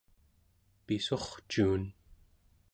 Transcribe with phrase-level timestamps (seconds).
[0.87, 1.83] pissurcuun